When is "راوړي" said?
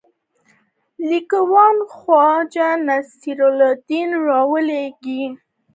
4.27-4.83